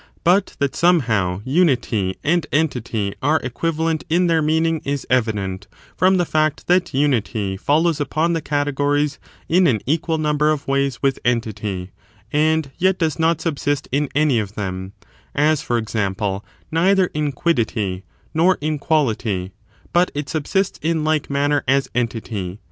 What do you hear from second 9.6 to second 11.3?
an |J«ti^«^«a" equal number of ways with